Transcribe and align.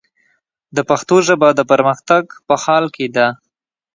د 0.75 0.77
پښتو 0.89 1.15
ژبه، 1.27 1.49
د 1.55 1.61
پرمختګ 1.71 2.23
په 2.47 2.55
حال 2.63 2.85
کې 2.95 3.07
ده. 3.15 3.27